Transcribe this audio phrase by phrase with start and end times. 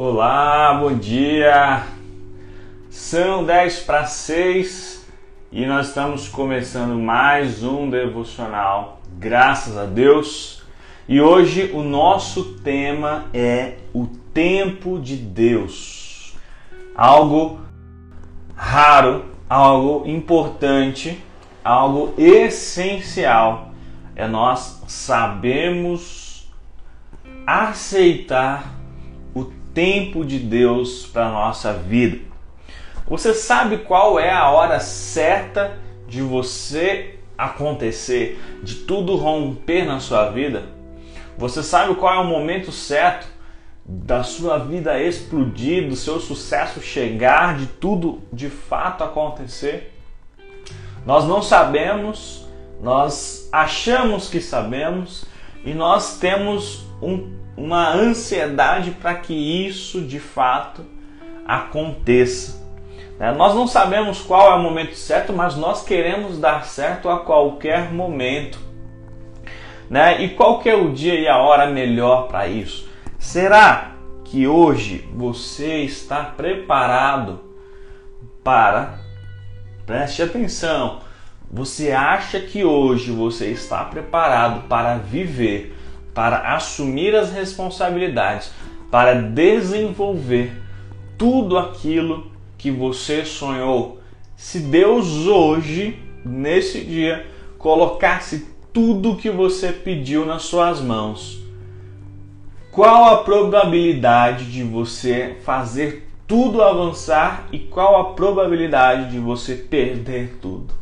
[0.00, 1.82] Olá, bom dia!
[2.88, 5.04] São 10 para 6
[5.50, 10.62] e nós estamos começando mais um devocional, graças a Deus.
[11.08, 16.36] E hoje o nosso tema é o tempo de Deus.
[16.94, 17.58] Algo
[18.54, 21.20] raro, algo importante,
[21.64, 23.72] algo essencial
[24.14, 26.48] é nós sabemos
[27.44, 28.78] aceitar
[29.78, 32.18] tempo de Deus para a nossa vida.
[33.06, 35.78] Você sabe qual é a hora certa
[36.08, 40.64] de você acontecer, de tudo romper na sua vida?
[41.36, 43.28] Você sabe qual é o momento certo
[43.86, 49.94] da sua vida explodir, do seu sucesso chegar, de tudo de fato acontecer?
[51.06, 52.48] Nós não sabemos,
[52.82, 55.24] nós achamos que sabemos
[55.64, 59.34] e nós temos um uma ansiedade para que
[59.66, 60.84] isso de fato
[61.46, 62.64] aconteça.
[63.18, 63.32] Né?
[63.32, 67.92] Nós não sabemos qual é o momento certo, mas nós queremos dar certo a qualquer
[67.92, 68.58] momento.
[69.90, 70.22] Né?
[70.22, 72.88] E qual que é o dia e a hora melhor para isso?
[73.18, 73.92] Será
[74.24, 77.40] que hoje você está preparado
[78.44, 78.98] para
[79.88, 81.00] preste atenção.
[81.50, 85.77] Você acha que hoje você está preparado para viver
[86.14, 88.50] para assumir as responsabilidades,
[88.90, 90.52] para desenvolver
[91.16, 94.00] tudo aquilo que você sonhou.
[94.36, 97.26] Se Deus hoje, nesse dia,
[97.58, 101.42] colocasse tudo que você pediu nas suas mãos,
[102.70, 110.38] qual a probabilidade de você fazer tudo avançar e qual a probabilidade de você perder
[110.40, 110.72] tudo?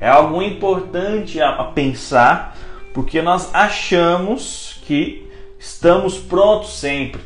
[0.00, 2.53] É algo importante a pensar
[2.94, 5.28] porque nós achamos que
[5.58, 7.20] estamos prontos sempre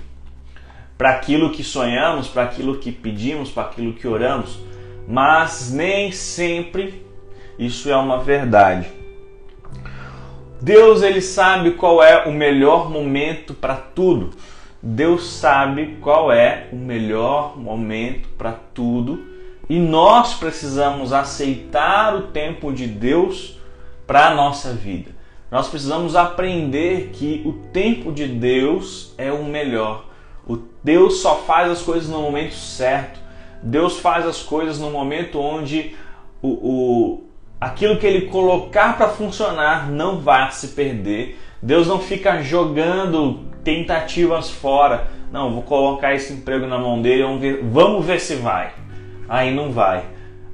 [0.96, 4.58] para aquilo que sonhamos, para aquilo que pedimos, para aquilo que oramos,
[5.06, 7.06] mas nem sempre
[7.58, 8.88] isso é uma verdade.
[10.60, 14.30] Deus ele sabe qual é o melhor momento para tudo.
[14.82, 19.22] Deus sabe qual é o melhor momento para tudo
[19.68, 23.58] e nós precisamos aceitar o tempo de Deus
[24.06, 25.17] para a nossa vida.
[25.50, 30.04] Nós precisamos aprender que o tempo de Deus é o melhor.
[30.46, 33.18] O Deus só faz as coisas no momento certo.
[33.62, 35.94] Deus faz as coisas no momento onde
[36.42, 37.24] o, o
[37.58, 41.40] aquilo que ele colocar para funcionar não vai se perder.
[41.62, 45.08] Deus não fica jogando tentativas fora.
[45.32, 48.74] Não, vou colocar esse emprego na mão dele, vamos ver, vamos ver se vai.
[49.26, 50.04] Aí não vai.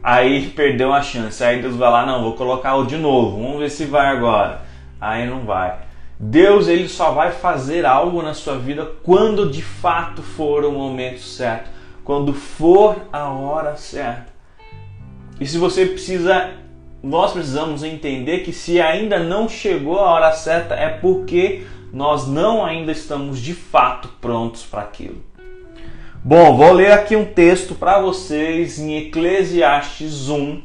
[0.03, 1.43] Aí perdeu a chance.
[1.43, 4.64] Aí Deus vai lá, não, vou colocar o de novo, vamos ver se vai agora
[5.01, 5.79] aí não vai.
[6.19, 11.21] Deus ele só vai fazer algo na sua vida quando de fato for o momento
[11.21, 11.71] certo,
[12.05, 14.33] quando for a hora certa.
[15.41, 16.51] E se você precisa,
[17.03, 22.65] nós precisamos entender que se ainda não chegou a hora certa é porque nós não
[22.65, 25.23] ainda estamos de fato prontos para aquilo.
[26.23, 30.63] Bom, vou ler aqui um texto para vocês em Eclesiastes 1,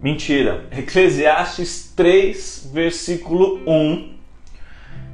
[0.00, 0.66] Mentira.
[0.70, 4.12] Eclesiastes 3, versículo 1,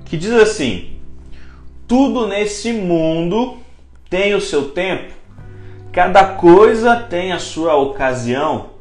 [0.04, 0.98] que diz assim:
[1.88, 3.56] Tudo nesse mundo
[4.10, 5.14] tem o seu tempo,
[5.90, 8.74] cada coisa tem a sua ocasião.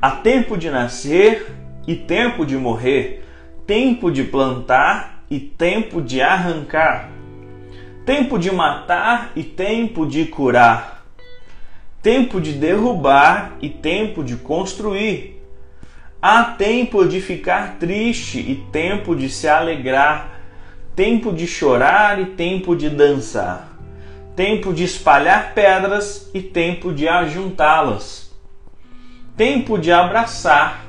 [0.00, 1.52] Há tempo de nascer
[1.84, 3.24] e tempo de morrer,
[3.66, 7.10] tempo de plantar e tempo de arrancar,
[8.06, 10.93] tempo de matar e tempo de curar
[12.04, 15.42] tempo de derrubar e tempo de construir.
[16.20, 20.38] Há tempo de ficar triste e tempo de se alegrar,
[20.94, 23.78] tempo de chorar e tempo de dançar,
[24.36, 28.30] tempo de espalhar pedras e tempo de ajuntá-las,
[29.34, 30.84] tempo de abraçar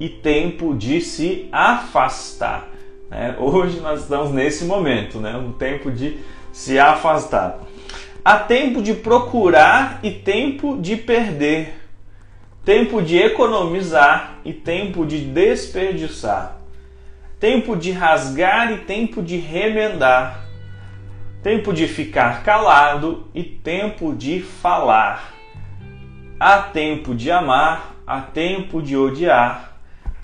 [0.00, 2.66] e tempo de se afastar.
[3.10, 5.36] É, hoje nós estamos nesse momento, né?
[5.36, 6.16] um tempo de
[6.50, 7.60] se afastar.
[8.28, 11.74] Há tempo de procurar e tempo de perder,
[12.64, 16.58] tempo de economizar e tempo de desperdiçar,
[17.38, 20.44] tempo de rasgar e tempo de remendar,
[21.40, 25.32] tempo de ficar calado e tempo de falar.
[26.40, 29.78] Há tempo de amar, há tempo de odiar,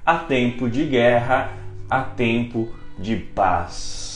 [0.05, 1.53] há tempo de guerra,
[1.89, 2.69] há tempo
[2.99, 4.12] de paz.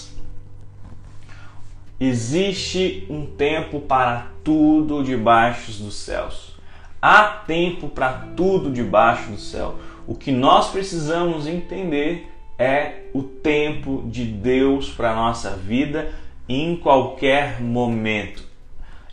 [1.98, 6.54] Existe um tempo para tudo debaixo dos céus.
[7.00, 9.76] Há tempo para tudo debaixo do céu.
[10.06, 16.12] O que nós precisamos entender é o tempo de Deus para a nossa vida
[16.46, 18.44] em qualquer momento.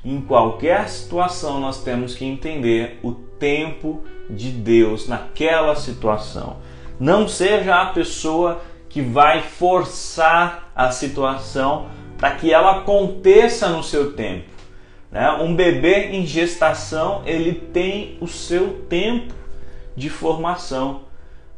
[0.03, 6.57] Em qualquer situação, nós temos que entender o tempo de Deus naquela situação.
[7.00, 11.88] Não seja a pessoa que vai forçar a situação
[12.24, 14.48] para que ela aconteça no seu tempo.
[15.12, 15.30] Né?
[15.42, 19.34] Um bebê em gestação ele tem o seu tempo
[19.94, 21.02] de formação.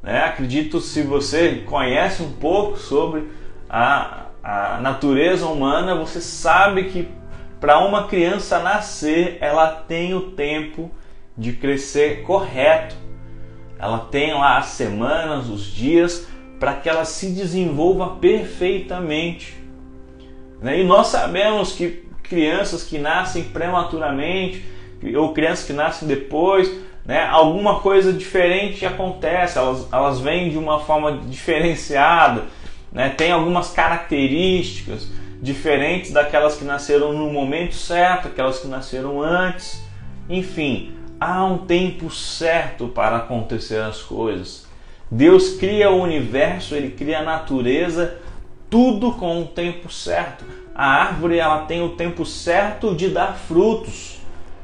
[0.02, 0.24] Né?
[0.24, 3.30] Acredito se você conhece um pouco sobre
[3.70, 7.10] a, a natureza humana, você sabe que
[7.60, 10.90] para uma criança nascer, ela tem o tempo
[11.38, 12.96] de crescer correto.
[13.78, 16.26] Ela tem lá as semanas, os dias
[16.60, 19.65] para que ela se desenvolva perfeitamente.
[20.66, 20.80] Né?
[20.80, 24.66] E nós sabemos que crianças que nascem prematuramente
[25.16, 26.68] ou crianças que nascem depois,
[27.06, 32.46] né, alguma coisa diferente acontece, elas, elas vêm de uma forma diferenciada,
[32.92, 35.08] né, tem algumas características
[35.40, 39.84] diferentes daquelas que nasceram no momento certo, aquelas que nasceram antes.
[40.28, 44.66] Enfim, há um tempo certo para acontecer as coisas.
[45.12, 48.18] Deus cria o universo, ele cria a natureza,
[48.76, 50.44] tudo com o tempo certo.
[50.76, 54.20] A árvore ela tem o tempo certo de dar frutos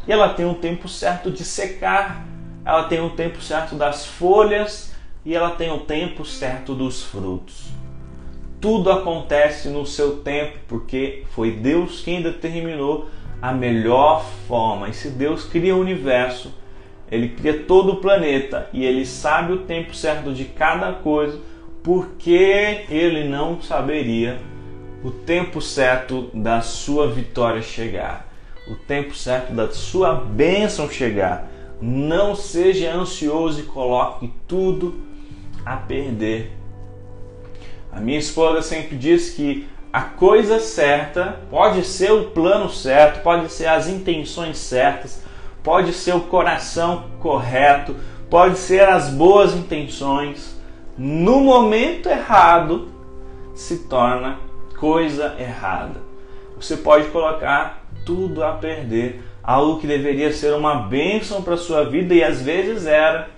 [0.05, 2.27] e ela tem o tempo certo de secar.
[2.65, 4.93] Ela tem o tempo certo das folhas
[5.23, 7.69] e ela tem o tempo certo dos frutos.
[8.59, 13.07] Tudo acontece no seu tempo, porque foi Deus quem determinou
[13.41, 14.89] a melhor forma.
[14.89, 16.53] E se Deus cria o universo,
[17.09, 21.39] ele cria todo o planeta e ele sabe o tempo certo de cada coisa,
[21.83, 24.39] porque ele não saberia
[25.03, 28.27] o tempo certo da sua vitória chegar,
[28.67, 31.49] o tempo certo da sua bênção chegar.
[31.81, 35.01] Não seja ansioso e coloque tudo
[35.65, 36.61] a perder
[37.91, 43.51] a minha esposa sempre diz que a coisa certa pode ser o plano certo, pode
[43.51, 45.21] ser as intenções certas,
[45.61, 47.97] pode ser o coração correto,
[48.29, 50.55] pode ser as boas intenções.
[51.03, 52.89] No momento errado
[53.55, 54.37] se torna
[54.77, 55.99] coisa errada.
[56.55, 62.13] Você pode colocar tudo a perder, algo que deveria ser uma bênção para sua vida
[62.13, 63.31] e às vezes era.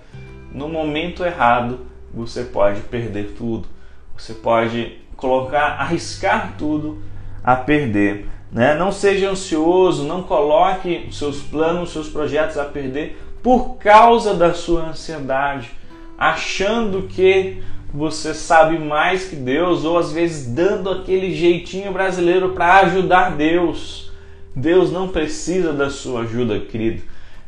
[0.52, 3.66] No momento errado, você pode perder tudo.
[4.14, 7.02] Você pode colocar, arriscar tudo
[7.42, 8.28] a perder.
[8.52, 8.74] Né?
[8.74, 14.90] Não seja ansioso, não coloque seus planos, seus projetos a perder por causa da sua
[14.90, 15.70] ansiedade,
[16.18, 17.62] achando que
[17.92, 24.10] você sabe mais que Deus, ou às vezes dando aquele jeitinho brasileiro para ajudar Deus.
[24.54, 27.02] Deus não precisa da sua ajuda, querido.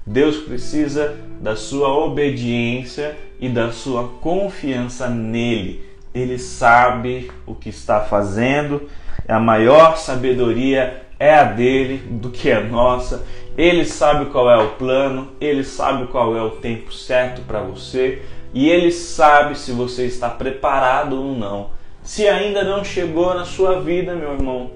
[0.07, 5.87] Deus precisa da sua obediência e da sua confiança nele
[6.17, 8.89] ele sabe o que está fazendo,
[9.29, 13.25] a maior sabedoria é a dele do que a nossa.
[13.57, 18.23] Ele sabe qual é o plano, ele sabe qual é o tempo certo para você
[18.57, 21.69] e ele sabe se você está preparado ou não.
[22.03, 24.71] Se ainda não chegou na sua vida, meu irmão,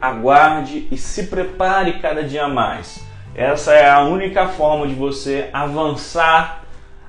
[0.00, 3.04] aguarde e se prepare cada dia mais.
[3.34, 6.64] Essa é a única forma de você avançar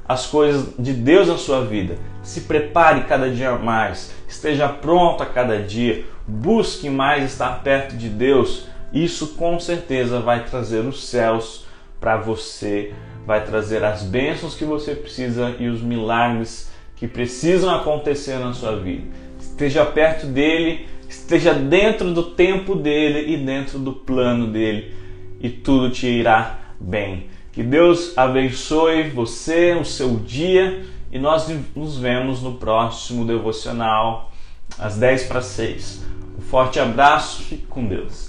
[0.05, 1.97] as coisas de Deus na sua vida.
[2.21, 8.09] Se prepare cada dia mais, esteja pronto a cada dia, busque mais estar perto de
[8.09, 8.67] Deus.
[8.91, 11.66] Isso com certeza vai trazer os céus
[11.99, 12.93] para você,
[13.25, 18.75] vai trazer as bênçãos que você precisa e os milagres que precisam acontecer na sua
[18.75, 19.05] vida.
[19.39, 24.93] Esteja perto dele, esteja dentro do tempo dele e dentro do plano dele,
[25.39, 27.27] e tudo te irá bem.
[27.51, 34.31] Que Deus abençoe você, o seu dia e nós nos vemos no próximo devocional
[34.77, 36.05] às 10 para 6.
[36.37, 38.26] Um forte abraço, fique com Deus.